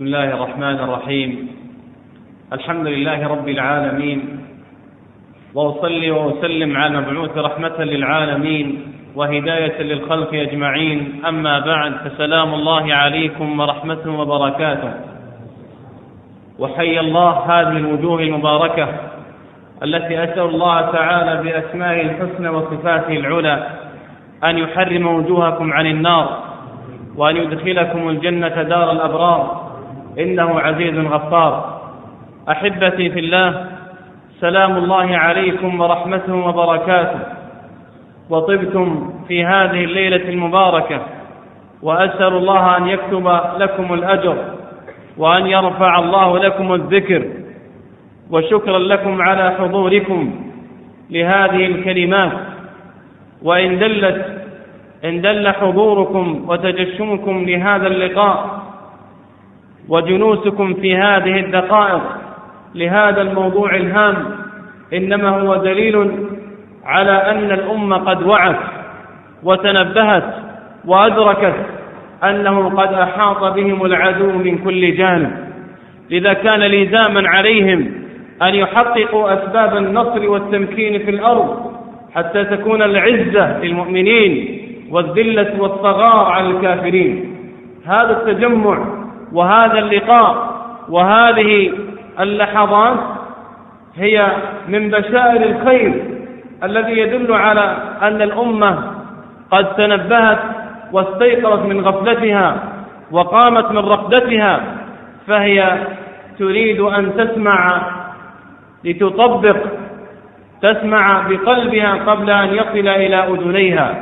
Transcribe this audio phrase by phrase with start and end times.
[0.00, 1.48] بسم الله الرحمن الرحيم.
[2.52, 4.40] الحمد لله رب العالمين.
[5.54, 11.22] وأصلي وأسلم على المبعوث رحمة للعالمين وهداية للخلق أجمعين.
[11.28, 14.92] أما بعد فسلام الله عليكم ورحمته وبركاته.
[16.58, 18.88] وحي الله هذه الوجوه المباركة
[19.82, 23.66] التي أسأل الله تعالى باسمائه الحسنى وصفاته العلى
[24.44, 26.42] أن يحرم وجوهكم عن النار
[27.16, 29.69] وأن يدخلكم الجنة دار الأبرار.
[30.18, 31.80] إنه عزيز غفار.
[32.50, 33.66] أحبتي في الله
[34.40, 37.18] سلام الله عليكم ورحمته وبركاته.
[38.30, 41.00] وطبتم في هذه الليلة المباركة
[41.82, 44.36] وأسأل الله أن يكتب لكم الأجر
[45.16, 47.24] وأن يرفع الله لكم الذكر
[48.30, 50.34] وشكرا لكم على حضوركم
[51.10, 52.32] لهذه الكلمات.
[53.42, 54.42] وإن دلت
[55.04, 58.59] إن دل حضوركم وتجشمكم لهذا اللقاء
[59.90, 62.02] وجلوسكم في هذه الدقائق
[62.74, 64.16] لهذا الموضوع الهام
[64.92, 66.10] إنما هو دليل
[66.84, 68.56] على أن الأمة قد وعت
[69.42, 70.34] وتنبهت
[70.84, 71.54] وأدركت
[72.24, 75.30] أنه قد أحاط بهم العدو من كل جانب.
[76.10, 77.92] لذا كان لزاما عليهم
[78.42, 81.72] أن يحققوا أسباب النصر والتمكين في الأرض
[82.14, 87.36] حتى تكون العزة للمؤمنين والذلة والصغار على الكافرين.
[87.86, 88.99] هذا التجمع
[89.32, 91.72] وهذا اللقاء وهذه
[92.20, 92.98] اللحظات
[93.96, 94.32] هي
[94.68, 96.04] من بشائر الخير
[96.64, 98.78] الذي يدل على أن الأمة
[99.50, 100.38] قد تنبهت
[100.92, 102.56] واستيقظت من غفلتها
[103.10, 104.60] وقامت من رقدتها
[105.26, 105.78] فهي
[106.38, 107.82] تريد أن تسمع
[108.84, 109.56] لتطبق
[110.62, 114.00] تسمع بقلبها قبل أن يصل إلى أذنيها.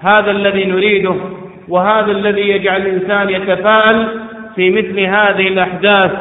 [0.00, 1.14] هذا الذي نريده
[1.68, 4.25] وهذا الذي يجعل الإنسان يتفاءل
[4.56, 6.12] في مثل هذه الأحداث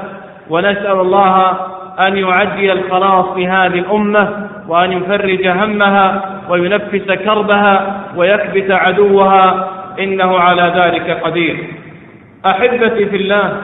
[0.49, 1.57] ونسأل الله
[1.99, 11.21] أن يعجل الخلاص لهذه الأمة وأن يفرج همها وينفس كربها ويكبت عدوها إنه على ذلك
[11.23, 11.67] قدير.
[12.45, 13.61] أحبتي في الله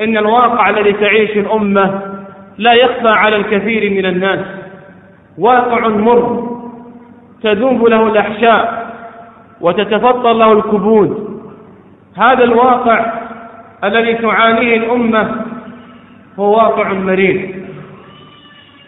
[0.00, 2.00] إن الواقع الذي تعيش الأمة
[2.58, 4.40] لا يخفى على الكثير من الناس.
[5.38, 6.56] واقع مر
[7.42, 8.86] تذوب له الأحشاء
[9.60, 11.40] وتتفطر له الكبود.
[12.16, 13.25] هذا الواقع
[13.86, 15.36] الذي تعانيه الأمة
[16.38, 17.40] هو واقع مريض.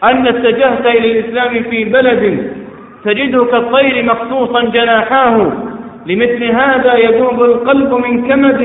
[0.03, 2.53] أن اتجهت إلى الإسلام في بلد
[3.05, 5.51] تجده كالطير مقصوصا جناحاه
[6.05, 8.61] لمثل هذا يذوب القلب من كمد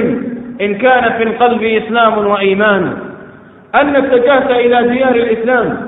[0.61, 2.97] إن كان في القلب إسلام وإيمان.
[3.75, 5.87] أن اتجهت إلى ديار الإسلام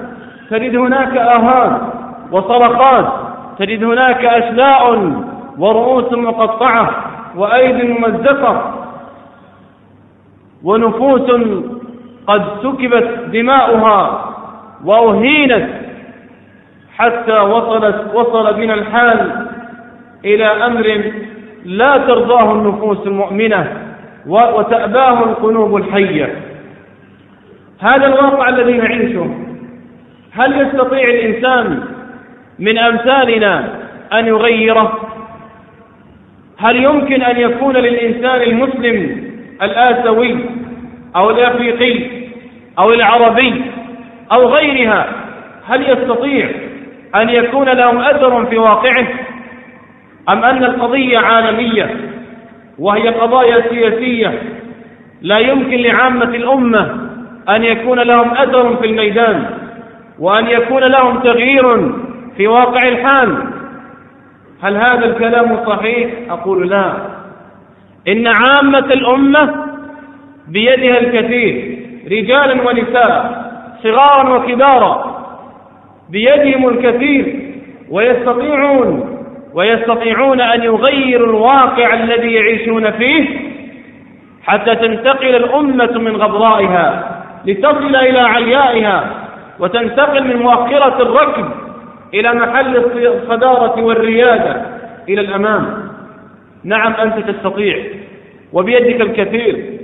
[0.50, 1.80] تجد هناك آهات
[2.32, 3.06] وصرخات
[3.58, 5.12] تجد هناك أشلاء
[5.58, 6.90] ورؤوس مقطعة
[7.36, 8.75] وأيد ممزقة.
[10.66, 11.30] ونفوس
[12.26, 14.34] قد سكبت دماؤها
[14.84, 15.68] وأهينت
[16.96, 19.46] حتى وصلت وصل بنا الحال
[20.24, 21.02] إلى أمر
[21.64, 23.72] لا ترضاه النفوس المؤمنة
[24.26, 26.42] وتأباه القلوب الحية.
[27.80, 29.26] هذا الواقع الذي نعيشه.
[30.32, 31.80] هل يستطيع الإنسان
[32.58, 33.74] من أمثالنا
[34.12, 34.98] أن يغيره؟
[36.58, 39.26] هل يمكن أن يكون للإنسان المسلم
[39.62, 40.55] الآسيوي
[41.16, 42.00] أو الأفريقي
[42.78, 43.62] أو العربي
[44.32, 45.06] أو غيرها
[45.66, 46.50] هل يستطيع
[47.14, 49.06] أن يكون لهم أثر في واقعه؟
[50.28, 51.96] أم أن القضية عالمية
[52.78, 54.42] وهي قضايا سياسية
[55.22, 57.10] لا يمكن لعامة الأمة
[57.48, 59.44] أن يكون لهم أثر في الميدان
[60.18, 61.92] وأن يكون لهم تغيير
[62.36, 63.36] في واقع الحال؟
[64.62, 66.92] هل هذا الكلام صحيح؟ أقول لا.
[68.08, 69.65] إن عامة الأمة
[70.48, 71.78] بيدها الكثير
[72.12, 73.46] رجالا ونساء
[73.82, 75.16] صغارا وكبارا
[76.10, 77.52] بيدهم الكثير
[77.90, 79.18] ويستطيعون
[79.54, 83.26] ويستطيعون أن يغيروا الواقع الذي يعيشون فيه
[84.42, 87.16] حتى تنتقل الأمة من غبرائها
[87.46, 89.10] لتصل إلى عليائها
[89.60, 91.48] وتنتقل من مؤخرة الركب
[92.14, 92.76] إلى محل
[93.06, 94.62] الصدارة والريادة
[95.08, 95.88] إلى الأمام.
[96.64, 97.78] نعم أنت تستطيع
[98.52, 99.75] وبيدك الكثير.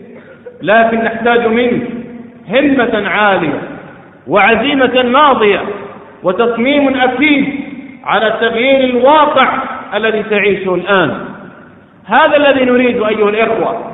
[0.62, 1.82] لكن نحتاج منك
[2.48, 3.60] همة عالية
[4.26, 5.60] وعزيمة ماضية
[6.22, 7.60] وتصميم أكيد
[8.04, 9.48] على تغيير الواقع
[9.94, 11.24] الذي تعيشه الآن.
[12.06, 13.92] هذا الذي نريد أيها الإخوة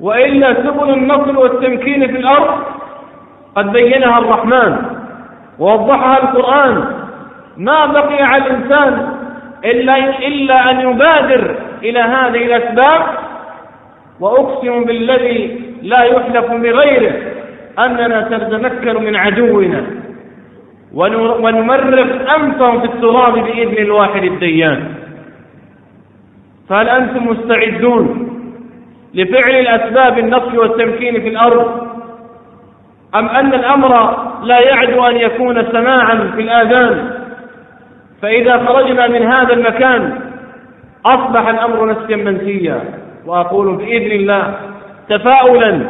[0.00, 2.58] وإلا سبل النصر والتمكين في الأرض
[3.54, 4.76] قد بينها الرحمن
[5.58, 6.84] ووضحها القرآن.
[7.56, 9.08] ما بقي على الإنسان
[9.64, 13.02] إلا, إلا أن يبادر إلى هذه الأسباب.
[14.20, 17.12] وأقسم بالذي لا يحلف بغيره
[17.78, 19.86] أننا سنتمكن من عدونا.
[20.94, 24.84] ونمرق أنفهم في التراب بإذن الواحد الديان.
[26.68, 28.28] فهل أنتم مستعدون
[29.14, 31.86] لفعل الأسباب النصف والتمكين في الأرض؟
[33.14, 37.10] أم أن الأمر لا يعدو أن يكون سماعا في الآذان؟
[38.22, 40.20] فإذا خرجنا من هذا المكان
[41.06, 42.84] أصبح الأمر نسيا منسيا.
[43.26, 44.54] وأقول بإذن الله
[45.16, 45.80] تفاؤلا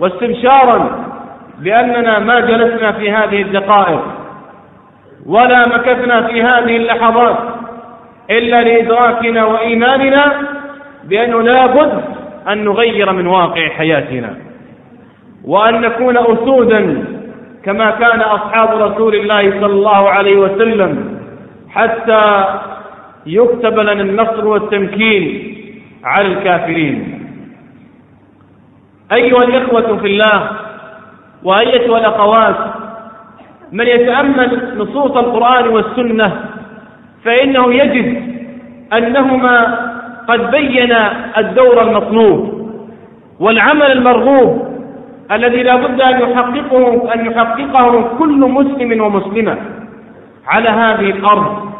[0.00, 1.06] واستبشارا
[1.58, 4.02] بأننا ما جلسنا في هذه الدقائق
[5.26, 7.36] ولا مكثنا في هذه اللحظات
[8.30, 10.24] إلا لإدراكنا وإيماننا
[11.04, 12.02] بأنه لا بد
[12.48, 14.34] أن نغير من واقع حياتنا
[15.44, 17.04] وأن نكون أسودا
[17.64, 21.18] كما كان أصحاب رسول الله صلى الله عليه وسلم
[21.70, 22.44] حتى
[23.26, 25.54] يكتب لنا النصر والتمكين
[26.04, 27.15] على الكافرين.
[29.12, 30.50] أيها الإخوة في الله
[31.42, 32.56] وأيتها الأخوات
[33.72, 36.44] من يتأمل نصوص القرآن والسنة
[37.24, 38.36] فإنه يجد
[38.92, 39.78] أنهما
[40.28, 42.66] قد بينا الدور المطلوب
[43.40, 44.66] والعمل المرغوب
[45.32, 49.56] الذي لا بد أن يحققه أن يحققه كل مسلم ومسلمة
[50.46, 51.70] على هذه الأرض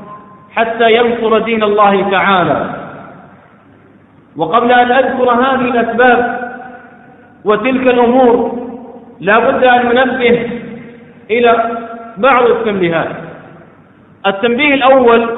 [0.57, 2.71] حتى ينصر دين الله تعالى.
[4.37, 6.46] وقبل أن أذكر هذه الأسباب
[7.47, 8.59] وتلك الأمور
[9.21, 10.51] لا بد أن ننبه
[11.31, 11.79] إلى
[12.17, 13.09] بعض التنبيهات.
[14.27, 15.29] التنبيه الأول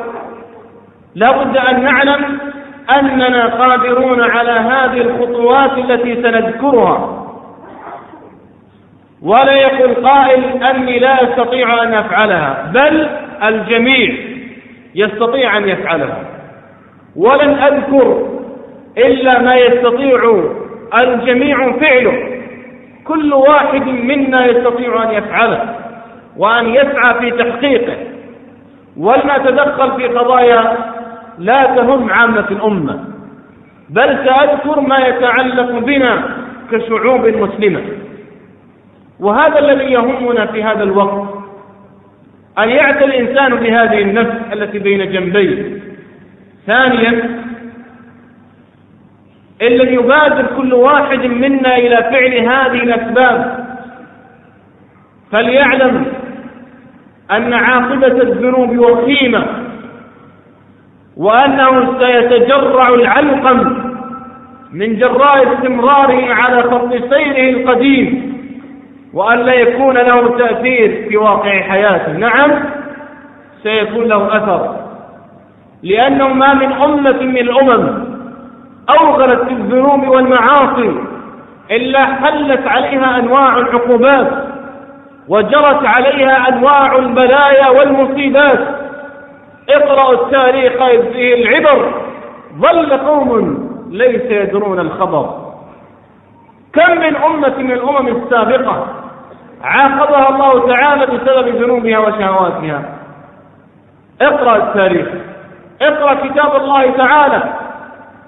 [1.14, 2.38] لا بد أن نعلم
[2.90, 7.24] أننا قادرون على هذه الخطوات التي سنذكرها.
[9.22, 13.08] ولا يقول قائل أني لا أستطيع أن أفعلها بل
[13.44, 14.14] الجميع
[14.94, 16.24] يستطيع أن يفعلها.
[17.16, 18.28] ولن أذكر
[18.98, 20.44] إلا ما يستطيع
[20.94, 22.40] الجميع فعله.
[23.04, 25.74] كل واحد منا يستطيع أن يفعله
[26.36, 27.96] وأن يسعى في تحقيقه.
[28.96, 30.76] ولنتدخل في قضايا
[31.38, 33.04] لا تهم عامة الأمة
[33.90, 36.36] بل سأذكر ما يتعلق بنا
[36.72, 37.80] كشعوب مسلمة.
[39.20, 41.28] وهذا الذي يهمنا في هذا الوقت
[42.58, 45.78] أن يعتى الإنسان بهذه النفس التي بين جنبيه.
[46.66, 47.40] ثانيا
[49.62, 53.66] إن لم يبادر كل واحد منا إلى فعل هذه الأسباب.
[55.32, 56.06] فليعلم
[57.30, 59.46] أن عاقبة الذنوب وخيمة
[61.16, 63.82] وأنه سيتجرع العلقم
[64.72, 68.28] من جراء استمراره على خط سيره القديم
[69.14, 72.12] وأن لا يكون له تأثير في واقع حياته.
[72.12, 72.50] نعم
[73.62, 74.76] سيكون له أثر
[75.82, 78.07] لأنه ما من أمة من الأمم
[78.90, 81.00] أوغلت في الذنوب والمعاصي
[81.70, 84.28] إلا حلت عليها أنواع العقوبات
[85.28, 88.60] وجرت عليها أنواع البلايا والمصيبات.
[89.70, 91.92] اقرأوا التاريخ إذ فيه العبر
[92.58, 93.58] ظل قوم
[93.90, 95.34] ليس يدرون الخبر.
[96.72, 98.86] كم من أمة من الأمم السابقة
[99.62, 102.82] عاقبها الله تعالى بسبب ذنوبها وشهواتها.
[104.20, 105.08] اقرأ التاريخ
[105.82, 107.42] اقرأ كتاب الله تعالى.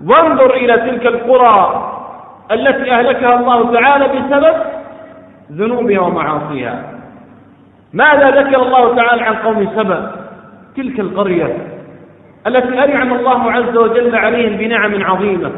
[0.07, 1.87] وانظر إلى تلك القرى
[2.53, 4.55] التي أهلكها الله تعالى بسبب
[5.53, 6.83] ذنوبها ومعاصيها.
[7.93, 10.13] ماذا ذكر الله تعالى عن قوم سبأ؟
[10.77, 11.57] تلك القرية
[12.47, 15.51] التي أنعم الله عز وجل عليهم بنعم عظيمة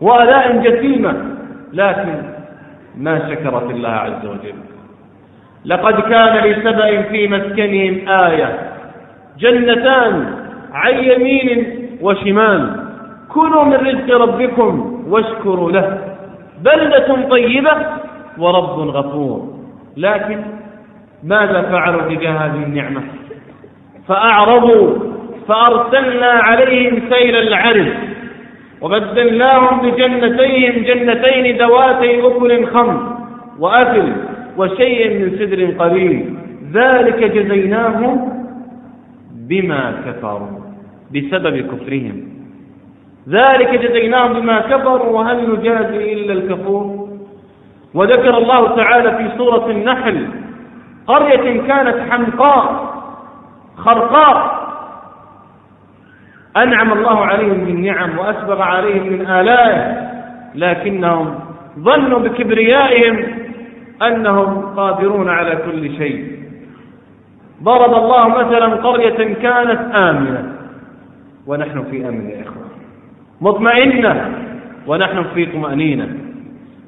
[0.00, 1.14] وآلاء جسيمة
[1.72, 2.22] لكن
[2.98, 4.54] ما شكرت الله عز وجل.
[5.64, 8.58] لقد كان لسبأ في مسكنهم آية
[9.38, 10.34] جنتان
[10.72, 12.81] عن يمين وشمال.
[13.34, 15.98] كلوا من رزق ربكم واشكروا له.
[16.64, 17.72] بلدة طيبة
[18.38, 19.54] ورب غفور.
[19.96, 20.40] لكن
[21.24, 23.00] ماذا فعلوا تجاه هذه النعمة؟
[24.08, 24.98] فأعرضوا
[25.48, 27.88] فأرسلنا عليهم سيل العرض.
[28.80, 33.16] وبدلناهم بجنتيهم جنتين ذواتي أكل خمر
[33.58, 34.12] وأكل
[34.56, 36.34] وشيء من سدر قليل.
[36.72, 38.42] ذلك جزيناهم
[39.48, 40.60] بما كفروا
[41.14, 42.31] بسبب كفرهم.
[43.28, 47.08] ذلك جزيناهم بما كفروا وهل نجازي إلا الكفور.
[47.94, 50.28] وذكر الله تعالى في سورة النحل
[51.06, 52.92] قرية كانت حمقاء
[53.76, 54.62] خرقاء.
[56.56, 60.10] أنعم الله عليهم بالنعم وأسبغ عليهم من آلائه
[60.54, 61.34] لكنهم
[61.78, 63.24] ظنوا بكبريائهم
[64.02, 66.42] أنهم قادرون على كل شيء.
[67.62, 70.52] ضرب الله مثلا قرية كانت آمنة.
[71.46, 72.61] ونحن في أمن يا إخوة.
[73.42, 74.30] مطمئنة
[74.86, 76.08] ونحن في طمأنينة.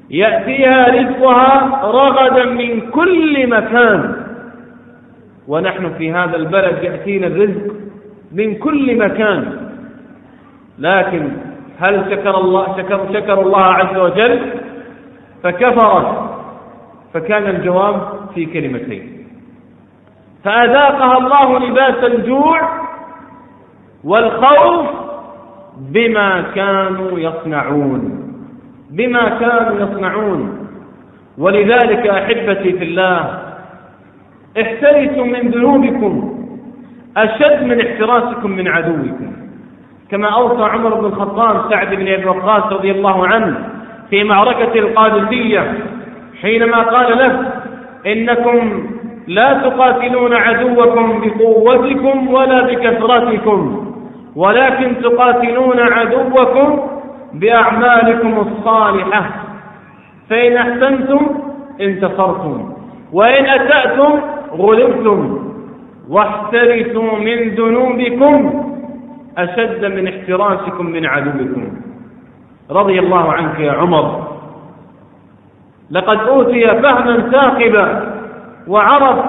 [0.09, 4.15] يأتيها رزقها رغدا من كل مكان.
[5.47, 7.73] ونحن في هذا البلد يأتينا الرزق
[8.31, 9.69] من كل مكان.
[10.79, 11.31] لكن
[11.79, 14.39] هل شكر الله شكر, شكر الله عز وجل؟
[15.43, 16.29] فكفرت
[17.13, 18.01] فكان الجواب
[18.35, 19.27] في كلمتين.
[20.43, 22.61] فأذاقها الله لباس الجوع
[24.03, 25.04] والخوف
[25.77, 28.21] بما كانوا يصنعون.
[28.91, 30.67] بما كانوا يصنعون.
[31.37, 33.39] ولذلك أحبتي في الله
[34.61, 36.35] احترسوا من ذنوبكم
[37.17, 39.31] أشد من احتراسكم من عدوكم.
[40.11, 43.69] كما أوصى عمر بن الخطاب سعد بن أبي وقاص رضي الله عنه
[44.09, 45.73] في معركة القادسية
[46.41, 47.51] حينما قال له
[48.13, 48.83] إنكم
[49.27, 53.85] لا تقاتلون عدوكم بقوتكم ولا بكثرتكم.
[54.35, 56.89] ولكن تقاتلون عدوكم
[57.33, 59.29] بأعمالكم الصالحة.
[60.29, 61.27] فإن أحسنتم
[61.81, 62.73] انتصرتم
[63.13, 64.19] وإن أسأتم
[64.51, 65.51] غلبتم.
[66.09, 68.63] واحترسوا من ذنوبكم
[69.37, 71.67] أشد من احتراسكم من عدوكم.
[72.71, 74.27] رضي الله عنك يا عمر.
[75.91, 78.15] لقد أوتي فهما ثاقبا
[78.67, 79.25] وعرف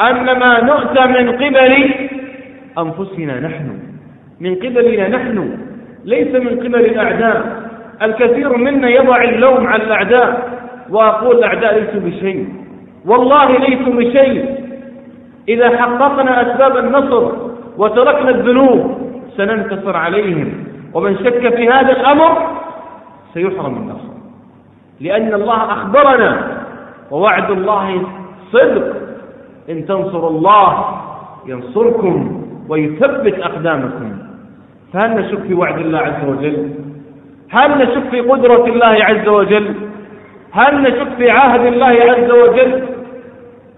[0.00, 1.94] أن ما نؤتى من قبل
[2.78, 3.87] أنفسنا نحن.
[4.40, 5.58] من قبلنا نحن
[6.04, 7.62] ليس من قبل الأعداء.
[8.02, 10.58] الكثير منا يضع اللوم على الأعداء
[10.90, 12.48] وأقول الأعداء ليسوا بشيء.
[13.06, 14.58] والله ليسوا بشيء.
[15.48, 17.32] إذا حققنا أسباب النصر
[17.78, 18.98] وتركنا الذنوب
[19.36, 20.64] سننتصر عليهم.
[20.94, 22.46] ومن شك في هذا الأمر
[23.34, 24.08] سيحرم النصر.
[25.00, 26.62] لأن الله أخبرنا
[27.10, 28.02] ووعد الله
[28.52, 28.96] صدق.
[29.70, 30.84] إن تنصروا الله
[31.46, 34.27] ينصركم ويثبت أقدامكم.
[34.92, 36.70] فهل نشك في وعد الله عز وجل؟
[37.50, 39.74] هل نشك في قدرة الله عز وجل؟
[40.52, 42.86] هل نشك في عهد الله عز وجل؟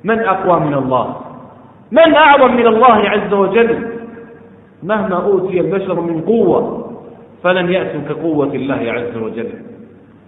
[0.04, 1.16] من أقوى من الله؟
[1.92, 3.86] من أعظم من الله عز وجل؟
[4.82, 6.90] مهما أوتي البشر من قوة
[7.42, 9.50] فلن يأتوا كقوة الله عز وجل.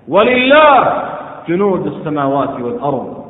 [0.08, 1.02] ولله
[1.48, 3.24] جنود السماوات والأرض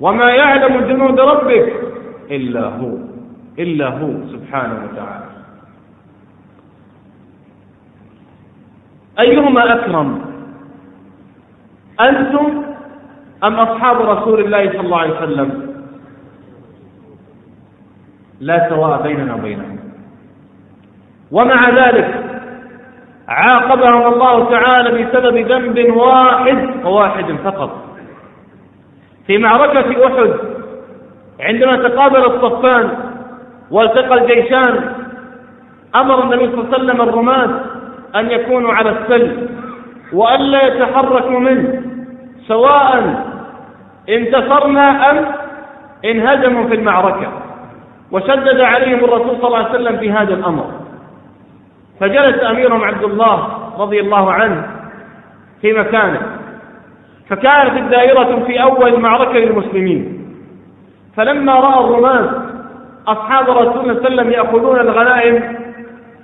[0.00, 1.72] وما يعلم جنود ربك
[2.30, 2.90] إلا هو
[3.58, 5.27] إلا هو سبحانه وتعالى.
[9.20, 10.20] أيهما أكرم
[12.00, 12.62] أنتم
[13.44, 15.68] أم أصحاب رسول الله صلى الله عليه وسلم؟
[18.40, 19.78] لا سواء بيننا وبينهم.
[21.32, 22.24] ومع ذلك
[23.28, 27.84] عاقبهم الله تعالى بسبب ذنب واحد وواحد فقط.
[29.26, 30.34] في معركة أحد
[31.40, 32.90] عندما تقابل الصفان
[33.70, 34.92] والتقى الجيشان
[35.94, 37.60] أمر النبي صلى الله عليه وسلم الرماة
[38.16, 39.48] أن يكونوا على السل
[40.12, 41.82] وألا يتحركوا منه
[42.46, 43.14] سواء
[44.08, 45.26] انتصرنا أم
[46.04, 47.32] انهزموا في المعركة.
[48.12, 50.64] وشدد عليهم الرسول صلى الله عليه وسلم في هذا الأمر.
[52.00, 53.48] فجلس أميرهم عبد الله
[53.78, 54.66] رضي الله عنه
[55.62, 56.20] في مكانه.
[57.30, 60.18] فكانت الدائرة في أول معركة للمسلمين.
[61.16, 62.30] فلما رأى الرماة
[63.08, 65.56] أصحاب رسول الله صلى الله عليه وسلم يأخذون الغنائم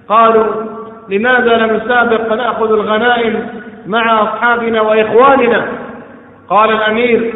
[0.09, 0.45] قالوا
[1.09, 3.49] لماذا لم نسابق فنأخذ الغنائم
[3.87, 5.69] مع أصحابنا وإخواننا؟
[6.49, 7.35] قال الأمير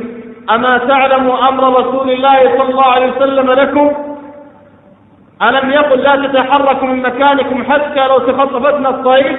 [0.50, 3.90] أما تعلم أمر رسول الله صلى الله عليه وسلم لكم؟
[5.42, 9.38] ألم يقل لا تتحركوا من مكانكم حتى لو تخطفتنا الطير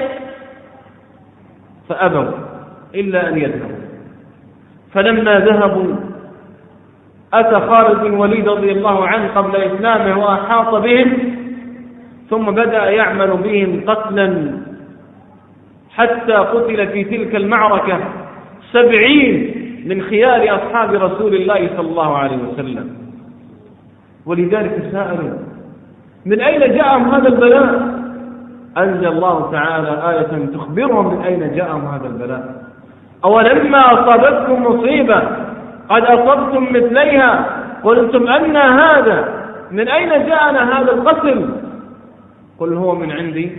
[1.89, 2.31] فأبوا
[2.95, 3.79] إلا أن يذهبوا.
[4.93, 5.95] فلما ذهبوا
[7.33, 11.18] أتى خالد بن وليد رضي الله عنه قبل إسلامه وأحاط بهم؟
[12.29, 14.51] ثم بدأ يعمل بهم قتلا.
[15.95, 18.00] حتى قتل في تلك المعركة
[18.71, 19.55] سبعين
[19.86, 22.89] من خيار أصحاب رسول الله صلى الله عليه وسلم.
[24.25, 25.39] ولذلك سائلوا
[26.25, 28.00] من أين جاءهم هذا البلاء؟
[28.77, 32.63] أنزل الله تعالى آية تخبرهم من أين جاءهم هذا البلاء.
[33.25, 35.21] أولما أصابتكم مصيبة؟
[35.89, 37.45] قد أصبتم مثليها.
[37.83, 39.33] قلتم أن هذا
[39.71, 41.50] من أين جاءنا هذا القتل؟
[42.59, 43.51] قل هو من عند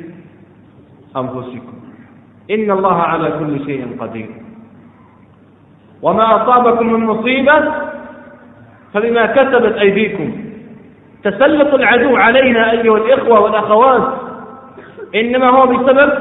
[1.16, 1.80] أنفسكم.
[2.50, 4.28] إن الله على كل شيء قدير.
[6.02, 7.72] وما أصابكم من مصيبة
[8.94, 10.44] فبما كسبت أيديكم.
[11.24, 14.12] تسلط العدو علينا أيها الإخوة والأخوات.
[15.14, 16.12] إنما هو بسبب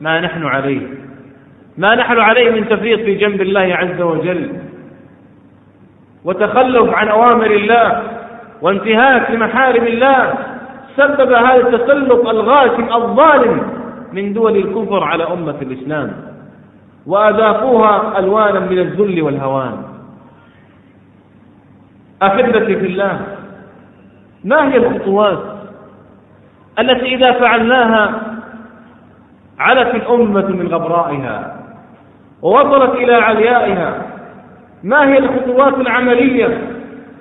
[0.00, 0.86] ما نحن عليه.
[1.78, 4.52] ما نحن عليه من تفريط في جنب الله عز وجل.
[6.24, 8.02] وتخلف عن أوامر الله
[8.62, 10.34] وانتهاك لمحارم الله.
[10.96, 13.62] سبب هذا التسلط الغاشم الظالم
[14.12, 16.12] من دول الكفر على أمة الإسلام
[17.06, 19.82] وأذاقوها ألوانا من الذل والهوان.
[22.22, 23.20] أحبتي في الله
[24.44, 25.38] ما هي الخطوات
[26.78, 28.22] التي إذا فعلناها
[29.58, 31.56] علت الأمة من غبرائها
[32.42, 34.02] ووصلت إلى عليائها؟
[34.82, 36.70] ما هي الخطوات العملية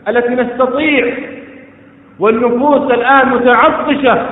[0.07, 1.34] التي نستطيع
[2.19, 4.25] والنفوس الآن متعطشة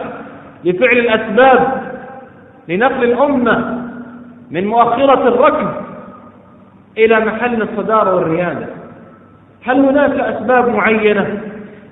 [0.63, 1.83] لفعل الأسباب
[2.67, 3.83] لنقل الأمة
[4.51, 5.69] من مؤخرة الركب
[6.97, 8.67] إلى محل الصدارة والريادة.
[9.65, 11.41] هل هناك أسباب معينة؟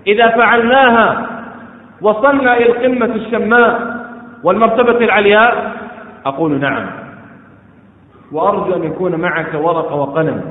[0.08, 1.28] إذا فعلناها
[2.02, 4.02] وصلنا إلى القمة الشماء
[4.44, 5.72] والمرتبة العلياء
[6.26, 6.86] أقول نعم.
[8.32, 10.42] وأرجو أن يكون معك ورقة وقلم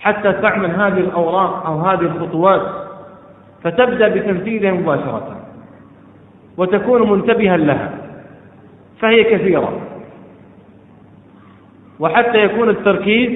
[0.00, 2.85] حتى تعمل هذه الأوراق أو هذه الخطوات.
[3.66, 5.36] فتبدأ بتنفيذها مباشرة
[6.58, 7.90] وتكون منتبها لها
[9.00, 9.80] فهي كثيرة.
[12.00, 13.30] وحتى يكون التركيز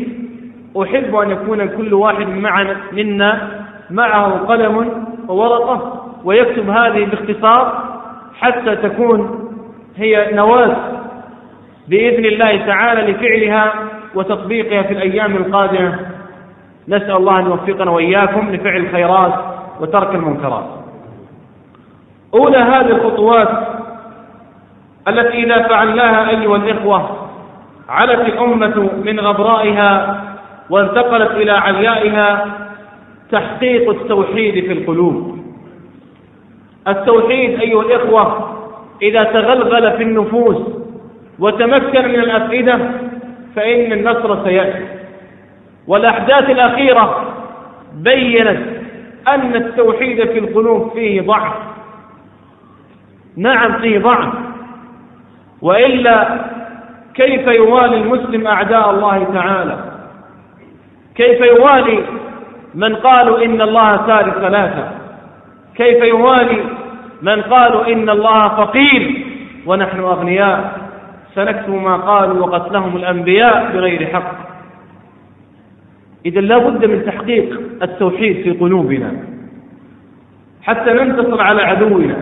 [0.82, 3.48] أحب أن يكون كل واحد معنا منا
[3.90, 7.84] معه قلم وورقة ويكتب هذه باختصار
[8.40, 9.48] حتى تكون
[9.96, 10.76] هي نواة
[11.88, 13.72] بإذن الله تعالى لفعلها
[14.14, 15.98] وتطبيقها في الأيام القادمة.
[16.88, 19.49] نسأل الله أن يوفقنا وإياكم لفعل الخيرات.
[19.80, 20.64] وترك المنكرات.
[22.34, 23.48] أولى هذه الخطوات
[25.08, 27.28] التي إذا فعلناها أيها الإخوة
[27.88, 30.20] علت الأمة من غبرائها
[30.70, 32.46] وانتقلت إلى عليائها
[33.32, 35.38] تحقيق التوحيد في القلوب.
[36.88, 38.50] التوحيد أيها الإخوة
[39.02, 40.56] إذا تغلغل في النفوس
[41.38, 42.78] وتمكن من الأفئدة
[43.56, 44.86] فإن النصر سيأتي.
[45.86, 47.24] والأحداث الأخيرة
[47.94, 48.69] بينت
[49.34, 51.52] أن التوحيد في القلوب فيه ضعف.
[53.36, 54.34] نعم فيه ضعف.
[55.62, 56.44] وإلا
[57.14, 59.78] كيف يوالي المسلم أعداء الله تعالى؟
[61.14, 62.04] كيف يوالي
[62.74, 64.88] من قالوا إن الله ثالث ثلاثة؟
[65.76, 66.64] كيف يوالي
[67.22, 69.26] من قالوا إن الله فقير
[69.66, 70.80] ونحن أغنياء؟
[71.34, 74.32] سنكتب ما قالوا وقتلهم الأنبياء بغير حق.
[76.26, 79.12] إذا لا بد من تحقيق التوحيد في قلوبنا
[80.62, 82.16] حتى ننتصر على عدونا.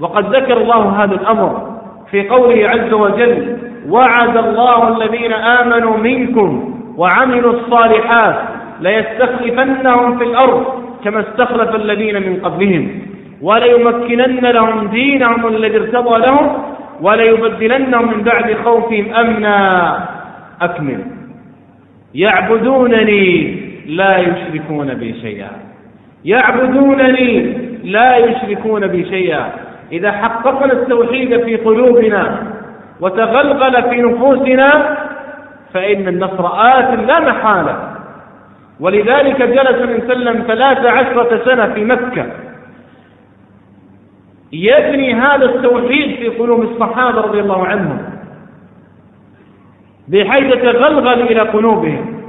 [0.00, 1.78] وقد ذكر الله هذا الأمر
[2.10, 3.56] في قوله عز وجل
[3.88, 8.36] وعد الله الذين آمنوا منكم وعملوا الصالحات
[8.80, 10.64] ليستخلفنهم في الأرض
[11.04, 13.02] كما استخلف الذين من قبلهم
[13.42, 16.62] وليمكنن لهم دينهم الذي ارتضى لهم
[17.00, 20.08] وليبدلنهم من بعد خوفهم أمنا.
[20.62, 21.17] أكمل.
[22.14, 25.50] يعبدونني لا يشركون بي شيئا.
[26.24, 29.52] يعبدونني لا يشركون بي شيئا.
[29.92, 32.46] إذا حققنا التوحيد في قلوبنا
[33.00, 34.96] وتغلغل في نفوسنا
[35.74, 37.94] فإن النصر آت لا محالة.
[38.80, 42.26] ولذلك جلس من سلم ثلاث عشرة سنة في مكة.
[44.52, 48.17] يبني هذا التوحيد في قلوب الصحابة رضي الله عنهم.
[50.08, 52.22] بحيث تغلغل إلى قلوبهم.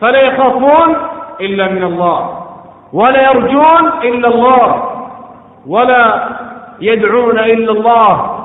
[0.00, 0.96] فلا يخافون
[1.40, 2.46] إلا من الله
[2.92, 4.90] ولا يرجون إلا الله
[5.66, 6.28] ولا
[6.80, 8.38] يدعون إلا الله.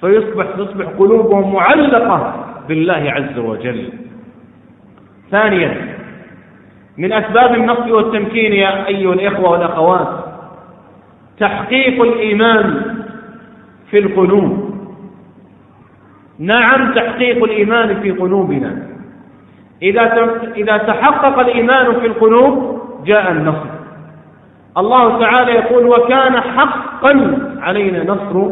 [0.00, 2.34] فيصبح تصبح قلوبهم معلقة
[2.68, 3.92] بالله عز وجل.
[5.30, 5.98] ثانيا
[6.98, 10.08] من أسباب النصر والتمكين يا أيها الإخوة والأخوات
[11.38, 12.94] تحقيق الإيمان
[13.90, 14.67] في القلوب.
[16.38, 18.82] نعم تحقيق الإيمان في قلوبنا.
[19.82, 23.68] إذا إذا تحقق الإيمان في القلوب جاء النصر.
[24.78, 28.50] الله تعالى يقول وكان حقا علينا نصر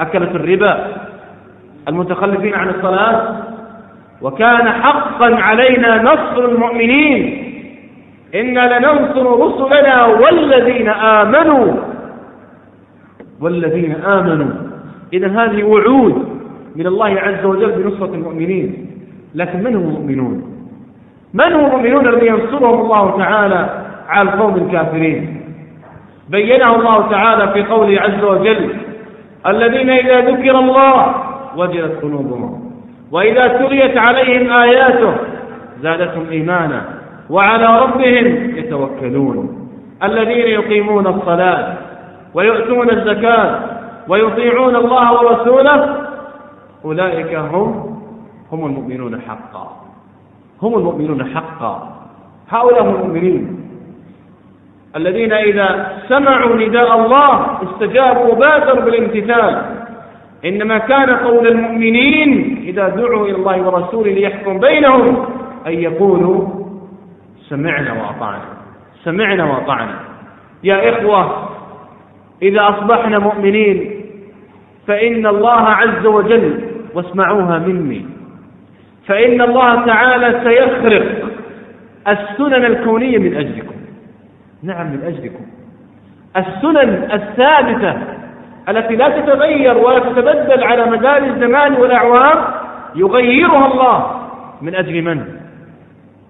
[0.00, 0.96] أكلة الربا.
[1.88, 3.36] المتخلفين عن الصلاة
[4.22, 7.44] وكان حقا علينا نصر المؤمنين.
[8.34, 11.74] إنا لننصر رسلنا والذين آمنوا.
[13.40, 14.50] والذين آمنوا.
[15.12, 16.27] إذا هذه وعود
[16.78, 18.86] من الله عز وجل بنصرة المؤمنين.
[19.34, 20.42] لكن من هم المؤمنون؟
[21.34, 25.40] من هم المؤمنون الذين ينصرهم الله تعالى على القوم الكافرين؟
[26.28, 28.70] بينه الله تعالى في قوله عز وجل
[29.46, 31.14] الذين إذا ذكر الله
[31.56, 32.70] وجلت قلوبهم
[33.12, 35.14] وإذا تليت عليهم آياته
[35.82, 36.84] زادتهم إيمانا
[37.30, 39.68] وعلى ربهم يتوكلون.
[40.02, 41.74] الذين يقيمون الصلاة
[42.34, 43.60] ويؤتون الزكاة
[44.08, 46.07] ويطيعون الله ورسوله
[46.84, 47.98] أولئك هم
[48.52, 49.76] هم المؤمنون حقا.
[50.62, 51.92] هم المؤمنون حقا.
[52.50, 53.64] هؤلاء هم المؤمنين.
[54.96, 59.62] الذين إذا سمعوا نداء الله استجابوا وبادروا بالامتثال.
[60.44, 65.26] إنما كان قول المؤمنين إذا دعوا إلى الله ورسوله ليحكم بينهم
[65.66, 66.48] أن يقولوا
[67.48, 68.44] سمعنا وأطعنا.
[69.04, 69.98] سمعنا وأطعنا.
[70.64, 71.48] يا إخوة
[72.42, 74.04] إذا أصبحنا مؤمنين
[74.86, 78.06] فإن الله عز وجل واسمعوها مني.
[79.06, 81.28] فإن الله تعالى سيخرق
[82.08, 83.74] السنن الكونية من أجلكم.
[84.62, 85.44] نعم من أجلكم.
[86.36, 87.96] السنن الثابتة
[88.68, 92.44] التي لا تتغير ولا تتبدل على مدار الزمان والأعوام
[92.94, 94.20] يغيرها الله.
[94.62, 95.24] من أجل من؟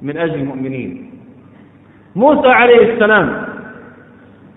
[0.03, 1.11] من أجل المؤمنين.
[2.17, 3.45] موسى عليه السلام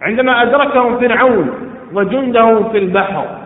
[0.02, 1.50] عندما أدركهم فرعون
[1.94, 3.41] وجنده في البحر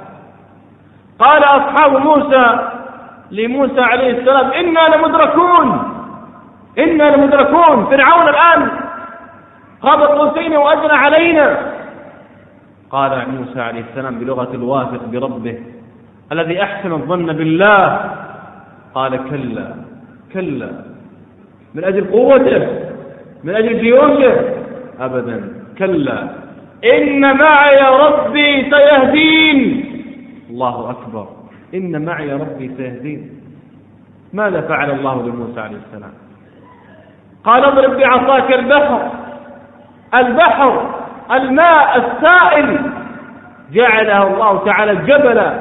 [1.19, 2.59] قال أصحاب موسى
[3.31, 5.91] لموسى عليه السلام إنا لمدركون.
[6.79, 7.85] إنا لمدركون.
[7.85, 8.71] فرعون الآن
[9.81, 11.57] قاب قوسين وأجنى علينا.
[12.91, 15.59] قال موسى عليه السلام بلغة الواثق بربه
[16.31, 18.11] الذي أحسن الظن بالله.
[18.95, 19.67] قال كلا
[20.33, 20.71] كلا.
[21.75, 22.67] من أجل قوته
[23.43, 24.35] من أجل جيوشه.
[24.99, 25.53] أبدا.
[25.77, 26.27] كلا.
[26.93, 29.84] إن معي ربي سيهدين.
[30.49, 31.27] الله أكبر.
[31.73, 33.29] إن معي ربي سيهدين.
[34.33, 36.13] ماذا فعل الله لموسى عليه السلام؟
[37.43, 39.11] قال اضرب بعصاك البحر.
[40.13, 40.89] البحر
[41.31, 42.91] الماء السائل.
[43.73, 45.59] جعله الله تعالى جبلا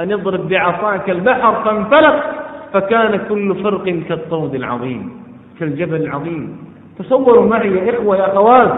[0.00, 2.24] أن يضرب بعصاك البحر فانفلق.
[2.72, 5.22] فكان كل فرق كالطود العظيم
[5.60, 6.58] كالجبل العظيم.
[6.98, 8.72] تصوروا معي يا إخوة يا أخوات.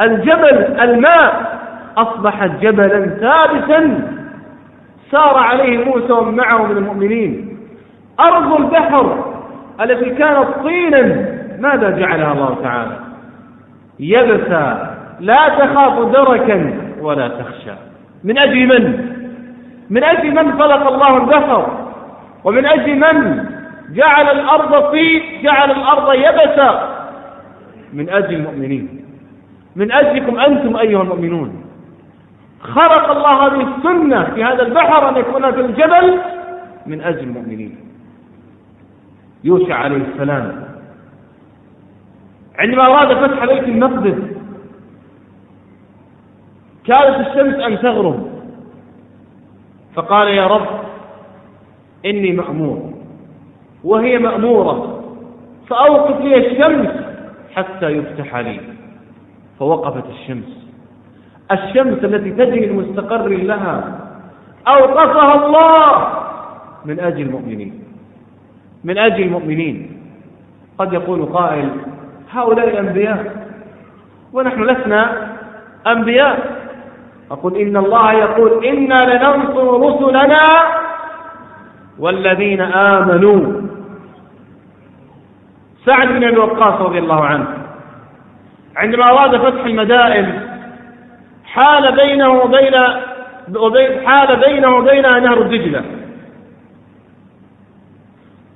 [0.00, 1.60] الجبل الماء
[1.96, 4.10] أصبح جبلا ثابتا.
[5.10, 7.58] سار عليه موسى ومن معه من المؤمنين.
[8.20, 9.34] أرض البحر
[9.80, 11.28] التي كانت طينا
[11.60, 12.96] ماذا جعلها الله تعالى؟
[14.00, 17.74] يبسا لا تخاف دركا ولا تخشى.
[18.24, 19.14] من أجل من؟
[19.90, 21.88] من أجل من خلق الله البحر؟
[22.44, 23.44] ومن أجل من
[23.90, 26.88] جعل الأرض طين جعل الأرض يبسا
[27.92, 29.04] من أجل المؤمنين.
[29.76, 31.63] من أجلكم أنتم أيها المؤمنون.
[32.64, 36.18] خلق الله هذه السنة في هذا البحر أن يكون في الجبل
[36.86, 37.76] من أجل المؤمنين.
[39.44, 40.64] يوشع عليه السلام.
[42.58, 44.36] عندما أراد فتح بيت المقدس
[46.84, 48.34] كادت الشمس أن تغرب.
[49.94, 50.66] فقال يا رب
[52.06, 52.92] إني مأمور
[53.84, 55.04] وهي مأمورة
[55.68, 56.90] فأوقف لي الشمس
[57.54, 58.60] حتى يفتح لي.
[59.58, 60.63] فوقفت الشمس.
[61.52, 64.00] الشمس التي تجري لمستقر لها
[64.68, 66.08] أوقفها الله.
[66.84, 67.84] من أجل المؤمنين.
[68.84, 70.00] من أجل المؤمنين.
[70.78, 71.68] قد يقول قائل
[72.32, 73.48] هؤلاء أنبياء
[74.32, 75.28] ونحن لسنا
[75.86, 76.64] أنبياء.
[77.30, 80.62] أقول إن الله يقول إنا لننصر رسلنا
[81.98, 83.64] والذين آمنوا.
[85.86, 87.46] سعد بن أبي وقاص رضي الله عنه
[88.76, 90.43] عندما أراد فتح المدائن
[91.54, 92.32] حال بينه
[93.56, 95.84] وبين حال بينه وبينها نهر الدجلة.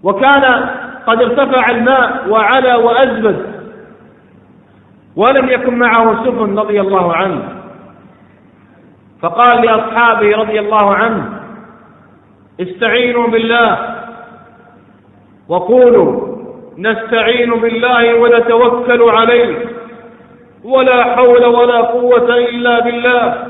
[0.03, 0.71] وكان
[1.07, 3.47] قد ارتفع الماء وعلى وأزبد
[5.17, 7.43] ولم يكن معه سفن رضي الله عنه.
[9.23, 11.41] فقال لأصحابه رضي الله عنه
[12.61, 13.95] استعينوا بالله
[15.49, 16.39] وقولوا
[16.79, 19.78] نستعين بالله ونتوكل عليه.
[20.65, 23.47] ولا حول ولا قوة إلا بالله.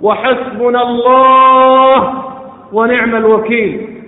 [0.00, 2.24] وحسبنا الله
[2.72, 4.02] ونعم الوكيل.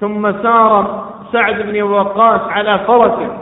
[0.00, 3.36] ثم سار سعد بن وقاص على فرسه.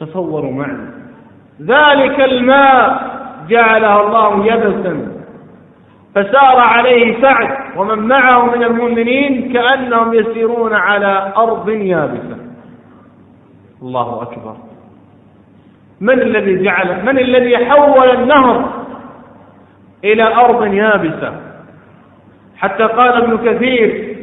[0.00, 0.90] تصوروا معنا
[1.62, 3.14] ذلك الماء
[3.48, 5.12] جعله الله يبسا.
[6.14, 12.36] فسار عليه سعد ومن معه من المؤمنين كأنهم يسيرون على أرض يابسة.
[13.82, 14.56] الله أكبر.
[16.04, 18.84] من الذي جعل من الذي حول النهر
[20.04, 21.32] إلى أرض يابسة.
[22.56, 24.16] حتى قال ابن كثير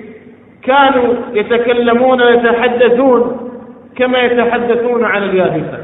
[0.62, 3.50] كانوا يتكلمون ويتحدثون
[3.96, 5.80] كما يتحدثون على اليابسة.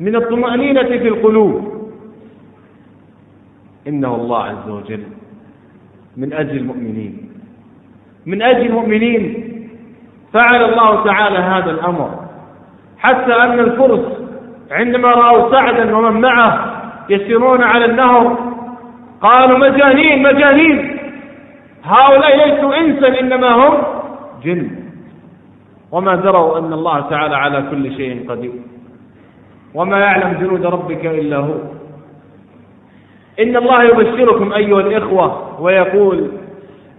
[0.00, 1.88] من الطمأنينة في القلوب.
[3.88, 5.02] إنه الله عز وجل
[6.16, 7.30] من أجل المؤمنين.
[8.26, 9.48] من أجل المؤمنين
[10.32, 12.10] فعل الله تعالى هذا الأمر.
[12.98, 14.21] حتى أن الفرس
[14.72, 18.36] عندما رأوا سعدا ومن معه يسيرون على النهر
[19.20, 20.98] قالوا مجانين مجانين.
[21.84, 23.82] هؤلاء ليسوا إنسا إنما هم
[24.44, 24.70] جن.
[25.92, 28.52] وما دروا أن الله تعالى على كل شيء قدير.
[29.74, 31.54] وما يعلم جنود ربك إلا هو.
[33.40, 36.30] إن الله يبشركم أيها الإخوة ويقول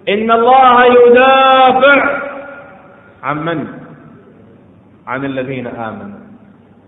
[0.09, 2.21] إن الله يدافع
[3.23, 3.67] عن من؟
[5.07, 6.22] عن الذين آمنوا.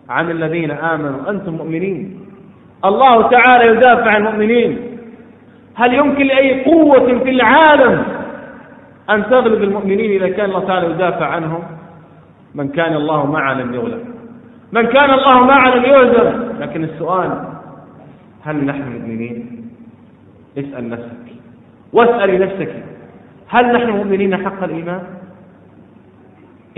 [0.10, 1.30] عن الذين آمنوا.
[1.30, 2.20] أنتم مؤمنين.
[2.86, 4.78] الله تعالى يدافع عن المؤمنين.
[5.76, 8.04] هل يمكن لأي قوة في العالم
[9.10, 11.64] أن تغلب المؤمنين إذا كان الله تعالى يدافع عنهم؟
[12.56, 14.04] من كان الله معه لم يغلب.
[14.72, 17.44] من كان الله معه لم يهزم لكن السؤال
[18.44, 19.70] هل نحن مؤمنين؟
[20.58, 21.26] اسأل نفسك.
[21.94, 22.84] واسأل نفسك
[23.48, 25.04] هل نحن مؤمنين حق الإيمان؟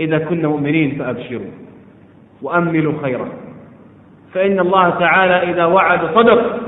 [0.00, 1.67] إذا كنا مؤمنين فأبشروا.
[2.42, 3.28] وأملوا خيرا.
[4.34, 6.60] فإن الله تعالى إذا وعد صدق.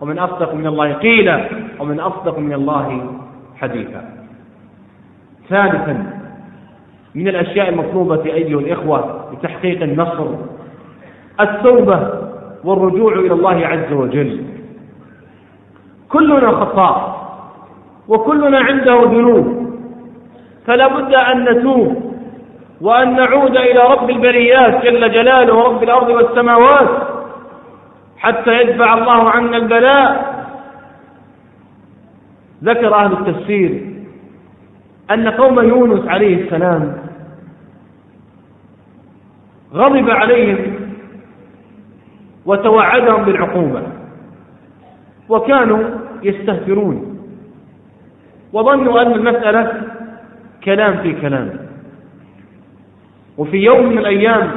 [0.00, 1.48] ومن أصدق من الله قيلا.
[1.78, 3.14] ومن أصدق من الله
[3.56, 4.04] حديثا.
[5.48, 6.20] ثالثا
[7.14, 10.26] من الأشياء المطلوبة أيها الإخوة لتحقيق النصر.
[11.40, 12.12] التوبة
[12.64, 14.44] والرجوع إلى الله عز وجل.
[16.08, 17.28] كلنا خطاء
[18.08, 19.74] وكلنا عنده ذنوب.
[20.66, 22.07] فلا بد أن نتوب.
[22.80, 26.88] وأن نعود إلى رب البريات جل جلاله رب الأرض والسماوات
[28.18, 30.38] حتى يدفع الله عنا البلاء.
[32.64, 33.94] ذكر أهل التفسير
[35.10, 36.98] أن قوم يونس عليه السلام
[39.74, 40.74] غضب عليهم
[42.46, 43.82] وتوعدهم بالعقوبة
[45.28, 45.84] وكانوا
[46.22, 47.18] يستهترون
[48.52, 49.82] وظنوا أن المسألة
[50.64, 51.67] كلام في كلام.
[53.38, 54.50] وفي يوم من الأيام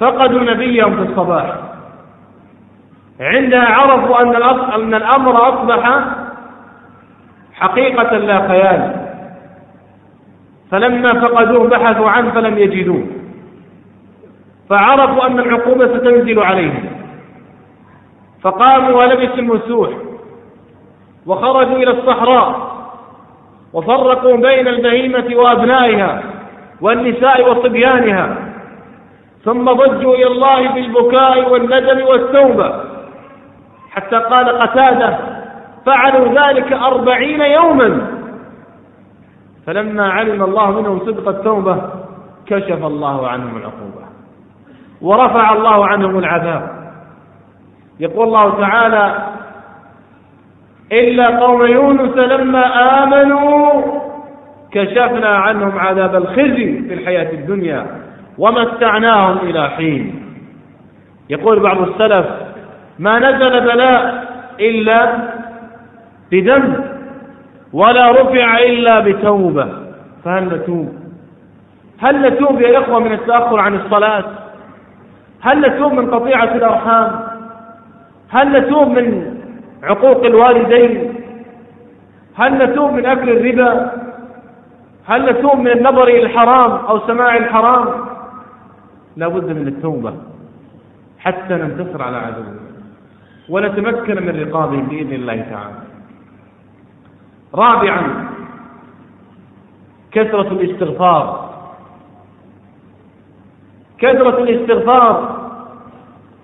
[0.00, 1.56] فقدوا نبيهم في الصباح.
[3.20, 4.22] عندها عرفوا
[4.74, 6.04] أن الأمر أصبح
[7.52, 9.06] حقيقة لا خيال.
[10.70, 13.06] فلما فقدوه بحثوا عنه فلم يجدوه.
[14.70, 16.84] فعرفوا أن العقوبة ستنزل عليهم.
[18.42, 19.90] فقاموا ولبسوا المسوح
[21.26, 22.63] وخرجوا إلى الصحراء.
[23.74, 26.22] وفرقوا بين البهيمة وأبنائها
[26.80, 28.36] والنساء وصبيانها.
[29.44, 32.84] ثم ضجوا إلى الله بالبكاء والندم والتوبة.
[33.90, 35.18] حتى قال قتادة
[35.86, 38.10] فعلوا ذلك أربعين يوما.
[39.66, 41.82] فلما علم الله منهم صدق التوبة
[42.46, 44.04] كشف الله عنهم العقوبة.
[45.02, 46.70] ورفع الله عنهم العذاب.
[48.00, 49.33] يقول الله تعالى
[50.92, 52.64] إلا قوم يونس لما
[53.02, 53.82] آمنوا
[54.72, 57.86] كشفنا عنهم عذاب الخزي في الحياة الدنيا
[58.38, 60.24] ومتعناهم إلى حين.
[61.30, 62.26] يقول بعض السلف
[62.98, 64.24] ما نزل بلاء
[64.60, 65.12] إلا
[66.32, 66.84] بذنب
[67.72, 69.68] ولا رفع إلا بتوبة.
[70.24, 70.94] فهل نتوب؟
[71.98, 74.24] هل نتوب يا إخوة من التأخر عن الصلاة؟
[75.40, 77.20] هل نتوب من قطيعة الأرحام؟
[78.30, 79.33] هل نتوب من
[79.84, 81.14] عقوق الوالدين.
[82.34, 83.92] هل نتوب من أكل الربا؟
[85.06, 87.88] هل نتوب من النظر إلى الحرام أو سماع الحرام؟
[89.16, 90.14] لا بد من التوبة
[91.18, 92.64] حتى ننتصر على عدونا.
[93.48, 95.76] ونتمكن من رقابهم بإذن الله تعالى.
[97.54, 98.28] رابعا
[100.12, 101.54] كثرة الاستغفار.
[103.98, 105.44] كثرة الاستغفار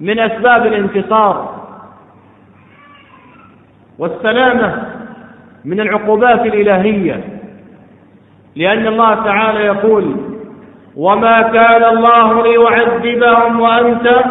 [0.00, 1.49] من أسباب الانتصار.
[4.00, 4.82] والسلامة
[5.64, 7.24] من العقوبات الإلهية
[8.56, 10.16] لأن الله تعالى يقول
[10.96, 14.24] وما كان الله ليعذبهم وأنت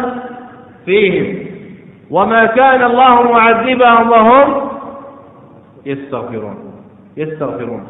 [0.86, 1.46] فيهم
[2.10, 4.70] وما كان الله معذبهم وهم
[5.86, 6.56] يستغفرون.
[7.16, 7.86] يستغفرون.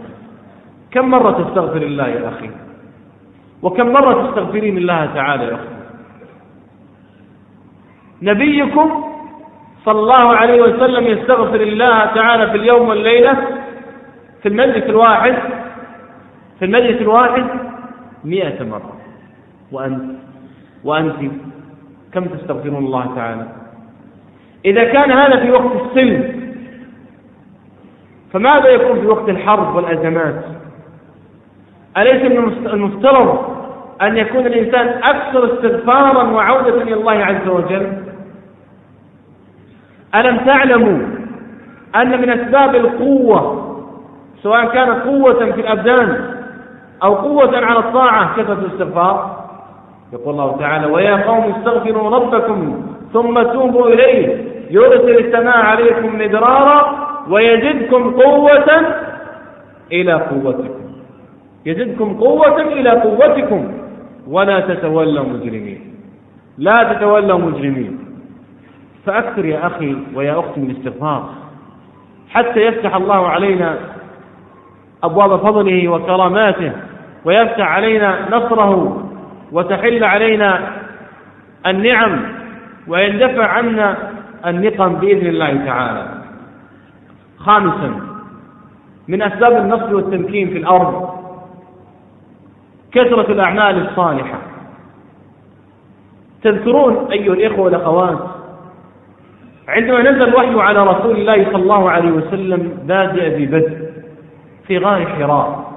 [0.90, 2.50] كم مرة تستغفر الله يا أخي؟
[3.62, 5.68] وكم مرة تستغفرين الله تعالى يا أخي؟
[8.22, 9.09] نبيكم
[9.84, 13.36] صلى الله عليه وسلم يستغفر الله تعالى في اليوم والليلة.
[14.42, 15.34] في المجلس الواحد
[16.58, 17.46] في المجلس الواحد
[18.24, 18.96] مئة مرة.
[19.72, 20.02] وأنت
[20.84, 21.16] وأنت
[22.12, 23.46] كم تستغفرون الله تعالى؟
[24.64, 26.40] إذا كان هذا في وقت السلم
[28.32, 30.44] فماذا يكون في وقت الحرب والأزمات؟
[31.96, 33.50] أليس من المفترض
[34.02, 37.99] أن يكون الإنسان أكثر استغفارا وعودة إلى الله عز وجل؟
[40.14, 40.98] ألم تعلموا
[41.96, 43.66] أن من أسباب القوة
[44.42, 46.34] سواء كانت قوة في الأبدان
[47.02, 49.40] أو قوة على الطاعة كثرة الاستغفار؟
[50.12, 58.10] يقول الله تعالى ويا قوم استغفروا ربكم ثم توبوا إليه يرسل السماء عليكم مدرارا ويزدكم
[58.10, 58.94] قوة
[59.92, 60.80] إلى قوتكم.
[61.66, 63.72] يزدكم قوة إلى قوتكم
[64.28, 65.94] ولا تتولوا مجرمين.
[66.58, 68.09] لا تتولوا مجرمين.
[69.06, 71.30] فأكثر يا أخي ويا أختي من الاستغفار.
[72.28, 73.78] حتى يفتح الله علينا
[75.02, 76.72] أبواب فضله وكراماته
[77.24, 79.02] ويفتح علينا نصره
[79.52, 80.72] وتحل علينا
[81.66, 82.20] النعم
[82.88, 83.96] ويندفع عنا
[84.46, 86.08] النقم بإذن الله تعالى.
[87.38, 88.00] خامسا
[89.08, 91.10] من أسباب النصر والتمكين في الأرض
[92.92, 94.38] كثرة الأعمال الصالحة.
[96.42, 98.39] تذكرون أيها الإخوة والأخوات
[99.68, 103.90] عندما نزل الوحي على رسول الله صلى الله عليه وسلم بادئ ببدء
[104.66, 105.70] في غار حراء.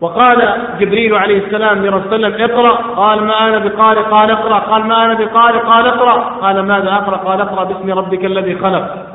[0.00, 2.94] وقال جبريل عليه السلام لرسول الله اقرأ.
[2.96, 4.00] قال ما أنا بقارئ.
[4.00, 4.58] قال اقرأ.
[4.58, 5.58] قال ما أنا بقارئ.
[5.58, 6.20] قال اقرأ.
[6.20, 9.06] قال ماذا أقرأ؟ قال اقرأ باسم ربك الذي خلق.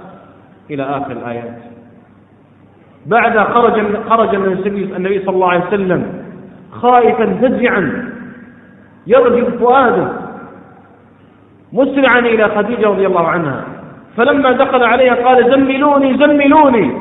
[0.72, 1.58] إلى آخر الآيات.
[3.06, 6.24] بعد خرج خرج النبي صلى الله عليه وسلم
[6.72, 8.14] خائفا فزعا
[9.08, 10.29] يرجف فؤاده.
[11.74, 13.64] مسرعا إلى خديجة رضي الله عنها.
[14.18, 16.92] فلما دخل عليها قال زملوني زملوني.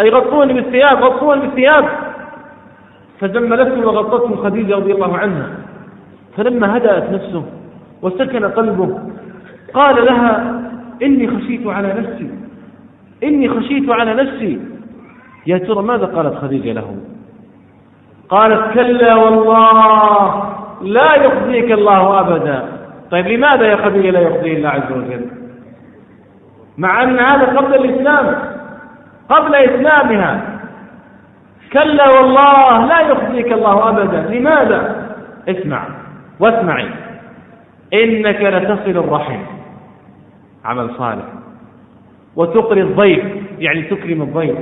[0.00, 1.84] أي غطوني بالثياب غطوني بالثياب.
[3.20, 5.50] فزملته وغطته خديجة رضي الله عنها.
[6.36, 7.44] فلما هدأت نفسه
[8.02, 8.98] وسكن قلبه
[9.74, 10.60] قال لها
[11.02, 12.30] إني خشيت على نفسي
[13.22, 14.60] إني خشيت على نفسي.
[15.46, 16.96] يا ترى ماذا قالت خديجة له؟
[18.28, 20.42] قالت كلا والله
[20.82, 22.77] لا يخزيك الله أبدا.
[23.10, 25.26] طيب لماذا يا خديجة لا يخزي الله عز وجل؟
[26.78, 28.38] مع أن هذا قبل الإسلام
[29.28, 30.60] قبل إسلامها.
[31.72, 34.20] كلا والله لا يخزيك الله أبدا.
[34.20, 35.08] لماذا؟
[35.48, 35.84] اسمع
[36.40, 36.88] واسمعي.
[37.94, 39.40] إنك لتصل الرحم
[40.64, 41.24] عمل صالح.
[42.36, 43.24] وتقري الضيف
[43.58, 44.58] يعني تكرم الضيف.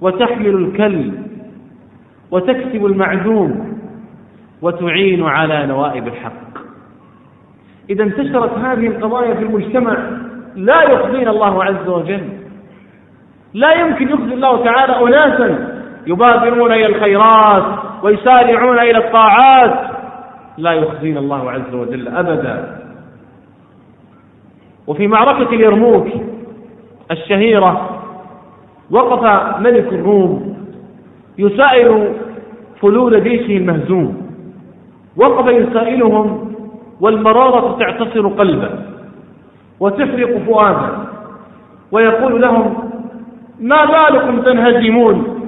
[0.00, 1.26] وتحمل الكلب
[2.30, 3.78] وتكسب المعدوم.
[4.62, 6.53] وتعين على نوائب الحق.
[7.90, 9.96] إذا انتشرت هذه القضايا في المجتمع
[10.56, 12.28] لا يخزينا الله عز وجل.
[13.54, 15.74] لا يمكن يخزي الله تعالى أناسا
[16.06, 17.64] يبادرون إلى الخيرات
[18.02, 19.90] ويسارعون إلى الطاعات.
[20.58, 22.80] لا يخزينا الله عز وجل أبدا.
[24.86, 26.08] وفي معركة اليرموك
[27.10, 28.00] الشهيرة
[28.90, 29.24] وقف
[29.60, 30.56] ملك الروم
[31.38, 32.12] يسائل
[32.80, 34.24] فلول جيشه المهزوم.
[35.16, 36.53] وقف يسائلهم
[37.00, 38.70] والمرارة تعتصر قلبه
[39.80, 40.88] وتفرق فؤاده
[41.92, 42.90] ويقول لهم
[43.60, 45.40] ما بالكم تنهزمون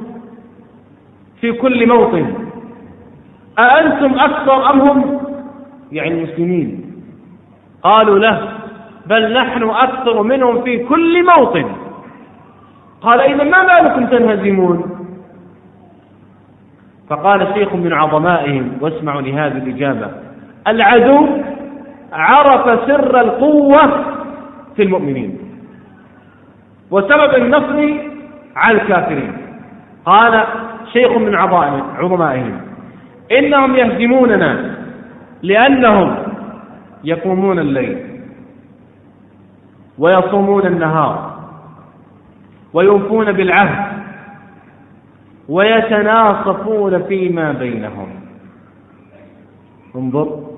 [1.41, 2.35] في كل موطن؟
[3.59, 5.21] أأنتم أكثر أم هم؟
[5.93, 6.93] يعني المسلمين.
[7.83, 8.53] قالوا له
[9.07, 11.65] بل نحن أكثر منهم في كل موطن.
[13.01, 14.91] قال إذا ما بالكم تنهزمون؟
[17.09, 20.26] فقال شيخ من عظمائهم واسمعوا لهذه الإجابة.
[20.69, 21.29] العدو
[22.13, 24.05] عرف سر القوة
[24.77, 25.39] في المؤمنين.
[26.91, 27.95] وسبب النصر
[28.57, 29.33] على الكافرين.
[30.05, 30.45] قال
[30.93, 31.35] شيخ من
[31.99, 32.61] عظمائهم
[33.33, 34.77] إنهم يهزموننا
[35.43, 36.17] لأنهم
[37.05, 37.99] يقومون الليل
[39.99, 41.37] ويصومون النهار
[42.75, 44.03] ويوفون بالعهد
[45.49, 48.09] ويتناصفون فيما بينهم.
[49.97, 50.56] انظر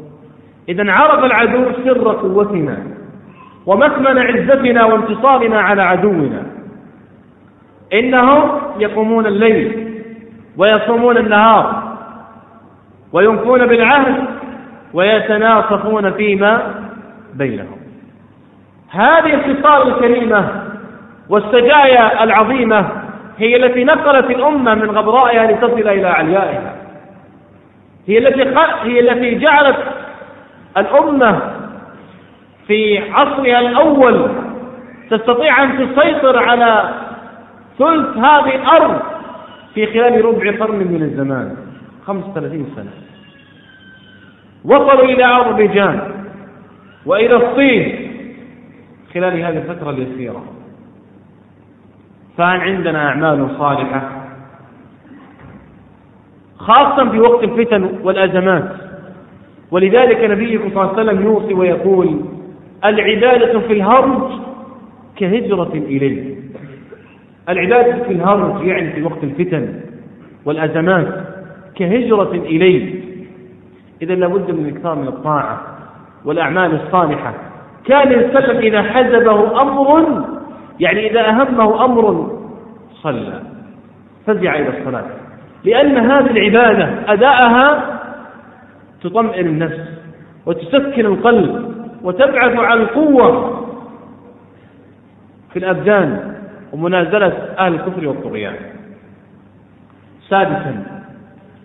[0.69, 2.79] إذا عرف العدو سر قوتنا
[3.67, 6.43] ومكمن عزتنا وانتصارنا على عدونا.
[7.93, 9.95] إنهم يقومون الليل
[10.57, 11.83] ويصومون النهار
[13.13, 14.25] وينفون بالعهد
[14.95, 16.75] ويتناصفون فيما
[17.35, 17.79] بينهم.
[18.91, 20.49] هذه الخصال الكريمة
[21.29, 22.89] والسجايا العظيمة
[23.39, 26.75] هي التي نقلت الأمة من غبرائها لتصل إلى عليائها.
[28.07, 29.77] هي التي هي التي جعلت
[30.81, 31.41] الأمة
[32.67, 34.31] في عصرها الأول
[35.11, 36.91] تستطيع أن تسيطر على
[37.79, 39.01] ثلث هذه الأرض
[39.75, 41.57] في خلال ربع قرن من الزمان
[42.07, 42.91] 35 سنة.
[44.65, 46.01] وصلوا إلى أربجان
[47.07, 48.13] وإلى الصين
[49.15, 50.45] خلال هذه الفترة اليسيرة.
[52.39, 54.11] فهل عندنا أعمال صالحة؟
[56.59, 58.88] خاصة في وقت الفتن والأزمات.
[59.71, 62.21] ولذلك نبيكم صلى الله عليه وسلم يوصي ويقول
[62.85, 64.33] العبادة في الهرج
[65.17, 66.35] كهجرة إليه.
[67.49, 69.81] العبادة في الهرج يعني في وقت الفتن
[70.45, 71.09] والأزمات
[71.75, 72.95] كهجرة إليه.
[74.03, 75.61] إذا لابد من الإكثار من الطاعة
[76.25, 77.35] والأعمال الصالحة.
[77.85, 80.25] كان السلف إذا حزبه أمر
[80.81, 82.31] يعني إذا أهمه أمر
[83.03, 83.43] صلى.
[84.27, 85.05] فزع إلى الصلاة.
[85.65, 87.98] لأن هذه العبادة أداءها
[89.03, 89.81] تطمئن النفس
[90.47, 93.61] وتسكن القلب وتبعث عن القوة
[95.53, 96.35] في الأبدان
[96.73, 98.55] ومنازلة أهل الكفر والطغيان.
[100.29, 101.03] سادسا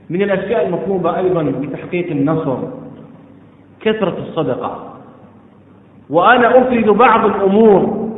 [0.10, 2.58] من الأشياء المطلوبة أيضا لتحقيق النصر
[3.82, 4.94] كثرة الصدقة.
[6.10, 8.10] وأنا أفرد بعض الأمور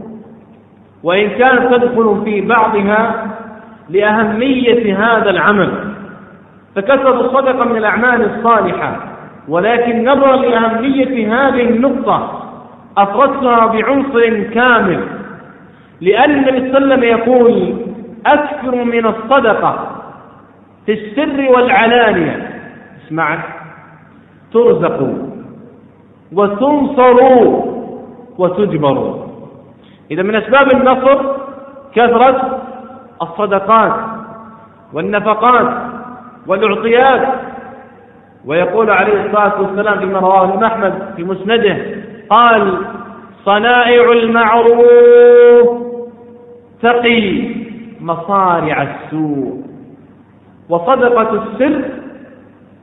[1.03, 3.27] وإن كانت تدخل في بعضها
[3.89, 5.84] لأهمية هذا العمل.
[6.75, 8.97] فكثرة الصدقة من الأعمال الصالحة.
[9.47, 12.41] ولكن نظرا لأهمية هذه النقطة
[12.97, 14.99] أفردتها بعنصر كامل.
[16.01, 17.73] لأن النبي صلى الله عليه وسلم يقول
[18.25, 19.87] أكثر من الصدقة
[20.85, 22.61] في السر والعلانية.
[23.05, 23.37] اسمع.
[24.53, 25.13] ترزقوا
[26.33, 27.65] وتنصروا
[28.37, 29.25] وتجبروا.
[30.11, 31.21] إذا من أسباب النصر
[31.95, 32.61] كثرة
[33.21, 33.93] الصدقات
[34.93, 35.94] والنفقات.
[36.47, 37.27] والأعطيات
[38.45, 41.77] ويقول عليه الصلاة والسلام فيما رواه الإمام أحمد في مسنده
[42.29, 42.77] قال
[43.45, 45.85] صنائع المعروف
[46.81, 47.49] تقي
[48.01, 49.61] مصارع السوء
[50.69, 51.81] وصدقة السر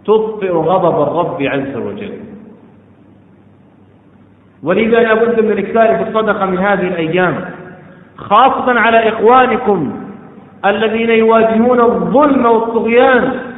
[0.04, 2.12] تطفئ غضب الرب عز وجل.
[4.62, 7.44] ولذا لابد من الإكثار في الصدقة من هذه الأيام
[8.16, 9.92] خاصة على إخوانكم
[10.66, 13.51] الذين يواجهون الظلم والطغيان.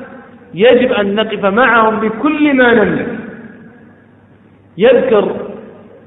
[0.54, 3.18] يجب أن نقف معهم بكل ما نملك.
[4.78, 5.36] يذكر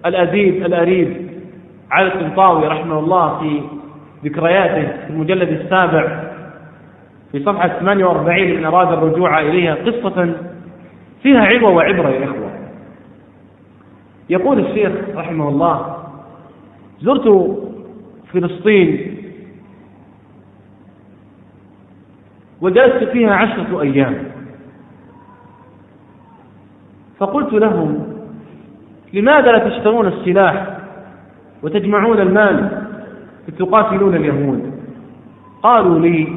[0.05, 1.27] الأديب الأريب
[1.91, 3.61] علي الطنطاوي رحمه الله في
[4.29, 6.23] ذكرياته في المجلد السابع
[7.31, 10.33] في صفحة 48 إن أراد الرجوع إليها قصة
[11.23, 12.51] فيها عبرة وعبرة يا إخوة.
[14.29, 15.97] يقول الشيخ رحمه الله
[17.01, 17.57] زرت
[18.33, 19.17] فلسطين
[22.61, 24.36] وجلست فيها عشرة أيام.
[27.19, 28.17] فقلت لهم
[29.13, 30.77] لماذا لا تشترون السلاح
[31.63, 32.81] وتجمعون المال
[33.47, 34.71] لتقاتلون اليهود؟
[35.63, 36.27] قالوا لي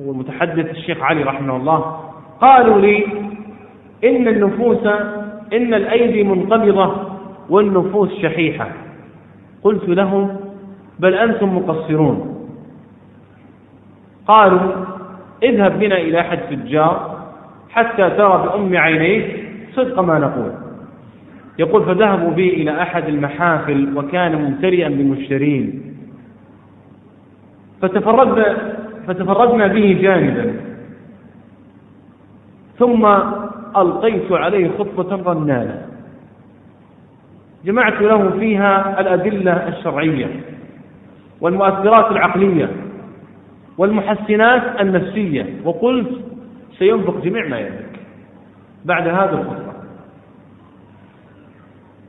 [0.00, 2.00] هو المتحدث الشيخ علي رحمه الله
[2.40, 3.04] قالوا لي
[4.04, 4.86] إن النفوس
[5.52, 6.94] إن الأيدي منقبضة
[7.50, 8.68] والنفوس شحيحة.
[9.62, 10.36] قلت لهم
[10.98, 12.46] بل أنتم مقصرون.
[14.28, 14.72] قالوا
[15.42, 17.16] اذهب بنا إلى أحد تجار
[17.70, 19.45] حتى ترى بأم عينيك
[19.76, 20.52] صدق ما نقول.
[21.58, 25.82] يقول فذهبوا بي إلى أحد المحافل وكان ممتلئا بالمشترين
[27.82, 30.54] فتفردنا فتفردنا به جانبا.
[32.78, 33.06] ثم
[33.76, 35.86] ألقيت عليه خطبة رنانة
[37.64, 40.30] جمعت له فيها الأدلة الشرعية
[41.40, 42.70] والمؤثرات العقلية
[43.78, 45.46] والمحسنات النفسية.
[45.64, 46.10] وقلت
[46.78, 48.00] سينفق جميع ما يملك
[48.84, 49.65] بعد هذا الخطبة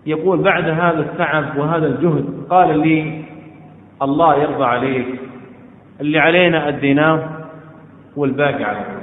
[0.08, 3.24] يقول بعد هذا التعب وهذا الجهد قال لي
[4.02, 5.08] الله يرضى عليك
[6.02, 7.30] اللي علينا أديناه
[8.16, 8.98] والباقي علينا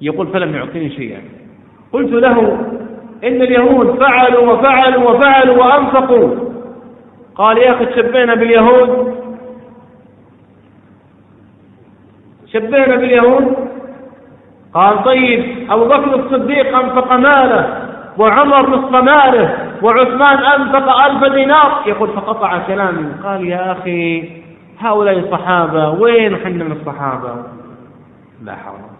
[0.00, 1.22] يقول فلم يعطيني شيئا.
[1.92, 2.40] قلت له
[3.24, 6.50] إن اليهود فعلوا وفعلوا وفعلوا وأنفقوا.
[7.34, 9.14] قال يا أخي تشبهنا باليهود؟
[12.46, 13.56] شبهنا باليهود؟
[14.74, 21.82] قال طيب أبو بكر الصديق أنفق ماله وعمر نصف ماله وعثمان أنفق ألف دينار.
[21.86, 23.12] يقول فقطع كلامي.
[23.24, 24.30] قال يا أخي
[24.80, 27.34] هؤلاء الصحابة وين حنا من الصحابة؟
[28.44, 28.90] لا حول ولا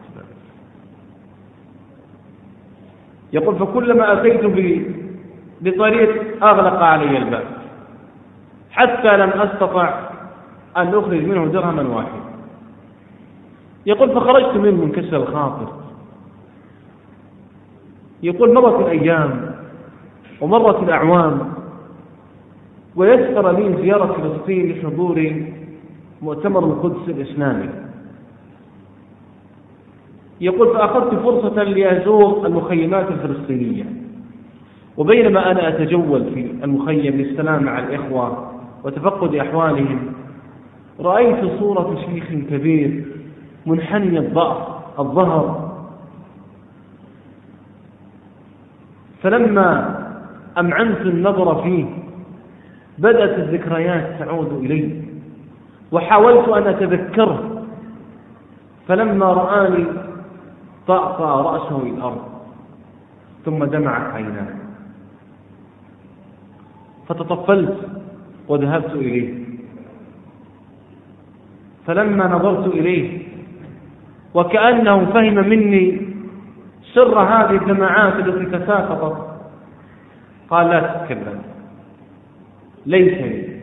[3.32, 4.40] يقول فكلما أتيت
[5.60, 7.44] بطريق أغلق علي الباب
[8.70, 9.94] حتى لم أستطع
[10.76, 12.29] أن أخرج منه درهما واحدا.
[13.86, 15.72] يقول فخرجت منه منكسر الخاطر.
[18.22, 19.54] يقول مرت الأيام
[20.40, 21.52] ومرت الأعوام
[22.96, 25.32] ويسر لي زيارة فلسطين لحضور
[26.22, 27.68] مؤتمر القدس الإسلامي.
[30.40, 33.84] يقول فأخذت فرصة لأزور المخيمات الفلسطينية
[34.96, 38.50] وبينما أنا أتجول في المخيم للسلام مع الإخوة
[38.84, 40.12] وتفقد أحوالهم
[41.00, 43.04] رأيت صورة شيخ كبير
[43.66, 45.70] منحني الضعف الظهر.
[49.22, 50.00] فلما
[50.58, 51.86] أمعنت النظر فيه
[52.98, 55.02] بدأت الذكريات تعود إلي
[55.92, 57.64] وحاولت أن أتذكره.
[58.88, 59.86] فلما رآني
[60.86, 62.22] طأطأ رأسه الأرض
[63.44, 64.54] ثم دمعت عيناه.
[67.08, 67.76] فتطفلت
[68.48, 69.44] وذهبت إليه.
[71.86, 73.29] فلما نظرت إليه
[74.34, 76.08] وكأنه فهم مني
[76.94, 79.30] سر هذه الدمعات التي تساقطت
[80.50, 81.42] قال لا تتكلم
[82.86, 83.60] ليس لي.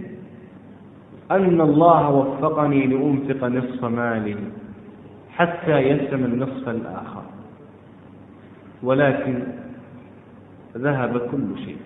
[1.32, 4.36] أن الله وفقني لأنفق نصف مالي
[5.36, 7.24] حتى يسلم النصف الآخر.
[8.84, 9.44] ولكن
[10.78, 11.78] ذهب كل شيء.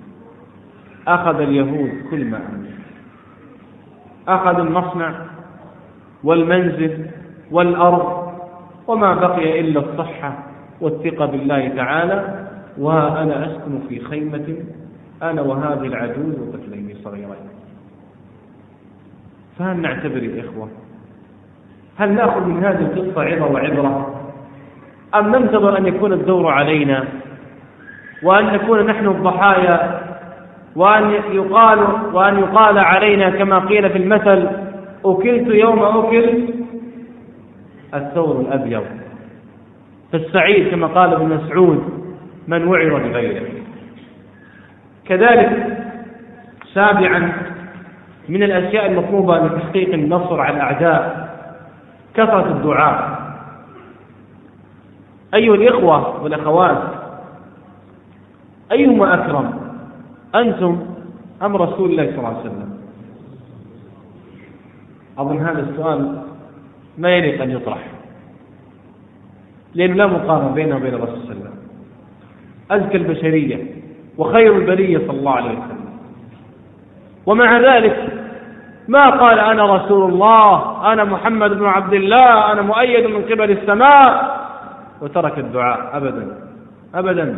[1.08, 2.82] أخذ اليهود كل ما أملك
[4.28, 5.26] أخذ المصنع
[6.24, 7.06] والمنزل
[7.52, 8.21] والأرض
[8.88, 10.34] وما بقي إلا الصحة
[10.82, 14.56] والثقة بالله تعالى وأنا أسكن في خيمة
[15.24, 17.50] أنا وهذه العجوز وطفلين صغيرين.
[19.60, 20.70] فهل نعتبر يا إخوة
[21.98, 24.16] هل نأخذ من هذه القصة عظة وعبرة؟
[25.16, 27.04] أم ننتظر أن يكون الدور علينا؟
[28.24, 30.02] وأن نكون نحن الضحايا؟
[30.76, 31.80] وأن يقال
[32.14, 34.48] وأن يقال علينا كما قيل في المثل
[35.06, 36.61] أكلت يوم أكل
[37.94, 38.84] الثور الأبيض.
[40.12, 41.84] فالسعيد كما قال ابن مسعود
[42.48, 43.48] من وعر بغيره.
[45.06, 45.78] كذلك
[46.74, 47.34] سابعا
[48.30, 51.30] من الأشياء المطلوبة لتحقيق النصر على الأعداء
[52.14, 53.22] كثرة الدعاء.
[55.34, 56.84] أيها الإخوة والأخوات
[58.72, 59.60] أيهما أكرم
[60.36, 60.80] أنتم
[61.44, 62.78] أم رسول الله صلى الله عليه وسلم؟
[65.18, 66.22] أظن هذا السؤال
[66.98, 67.88] ما يليق أن يطرح.
[69.76, 71.62] لأنه لا مقارنة بينه وبين الرسول صلى الله عليه وسلم.
[72.72, 73.66] أزكى البشرية
[74.18, 75.92] وخير البرية صلى الله عليه وسلم.
[77.26, 78.10] ومع ذلك
[78.88, 84.42] ما قال أنا رسول الله أنا محمد بن عبد الله أنا مؤيد من قبل السماء.
[85.02, 86.38] وترك الدعاء أبدا
[86.96, 87.38] أبدا.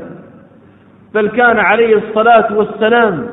[1.14, 3.28] بل كان عليه الصلاة والسلام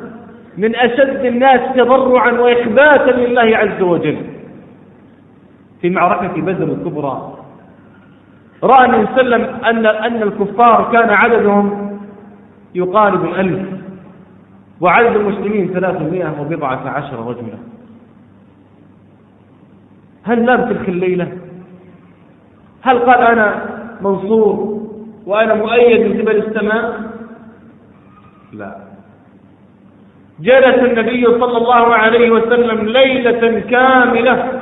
[0.58, 4.16] من أشد الناس تضرعا وإخباتا لله عز وجل.
[5.82, 7.34] في معركة بدر الكبرى.
[8.62, 11.98] رأى النبي صلى الله عليه وسلم أن أن الكفار كان عددهم
[12.74, 13.68] يقارب الألف
[14.80, 17.58] وعدد المسلمين ثلاثمائة وبضعة عشر رجلا.
[20.24, 21.32] هل نام تلك الليلة؟
[22.82, 23.64] هل قال أنا
[24.00, 24.80] منصور
[25.26, 27.00] وأنا مؤيد من قبل السماء؟
[28.52, 28.76] لا.
[30.40, 34.59] جلس النبي صلى الله عليه وسلم ليلة كاملة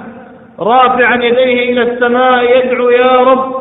[0.61, 3.55] رافعا يديه إلى السماء يدعو يا رب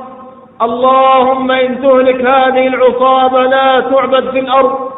[0.62, 4.89] اللهم إن تهلك هذه العصابة لا تعبد في الأرض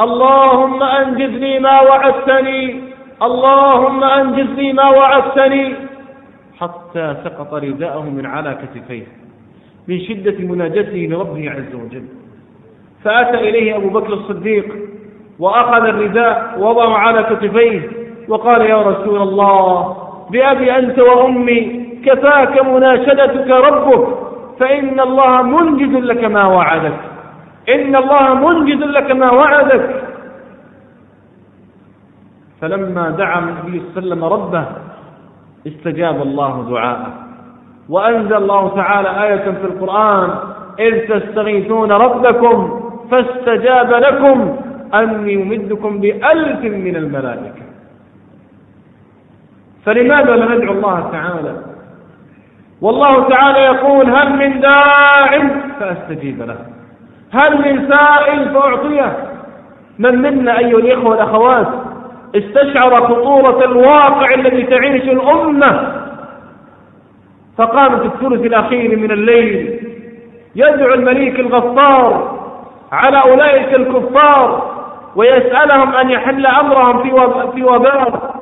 [0.00, 2.80] اللهم أنجزني ما وعدتني
[3.22, 5.74] اللهم أنجزني ما وعدتني
[6.60, 9.06] حتى سقط رداءه من على كتفيه
[9.88, 12.04] من شدة مناجته لربه عز وجل.
[13.04, 14.74] فأتى إليه أبو بكر الصديق
[15.38, 17.90] وأخذ الرداء ووضعه على كتفيه
[18.28, 24.08] وقال يا رسول الله بأبي أنت وأمي كفاك مناشدتك ربك
[24.60, 26.98] فإن الله منجز لك ما وعدك.
[27.68, 30.04] إن الله منجز لك ما وعدك.
[32.60, 34.64] فلما دعا النبي صلى الله عليه وسلم ربه
[35.66, 37.12] استجاب الله دعاءه.
[37.88, 40.30] وأنزل الله تعالى آية في القرآن
[40.78, 44.56] إذ تستغيثون ربكم فاستجاب لكم
[44.94, 47.62] أني يمدكم بألف من الملائكة.
[49.88, 51.56] فلماذا لا ندعو الله تعالى؟
[52.82, 55.48] والله تعالى يقول هل من داع
[55.80, 56.56] فأستجيب له.
[57.32, 59.16] هل من سائل فأعطيه.
[59.98, 61.66] من منا أيها الإخوة والأخوات
[62.34, 65.92] استشعر خطورة الواقع الذي تعيش الأمة.
[67.58, 69.80] فقام في الثلث الأخير من الليل.
[70.56, 72.38] يدعو المليك الغفار
[72.92, 74.70] على أولئك الكفار
[75.16, 77.02] ويسألهم أن يحل أمرهم
[77.52, 78.37] في وباء.